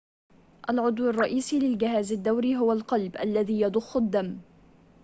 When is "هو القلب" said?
2.57-3.17